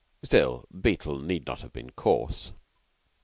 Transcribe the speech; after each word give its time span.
Still, 0.23 0.65
Beetle 0.75 1.19
need 1.19 1.45
not 1.45 1.61
have 1.61 1.73
been 1.73 1.91
coarse. 1.91 2.53